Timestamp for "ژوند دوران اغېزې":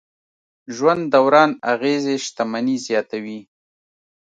0.75-2.15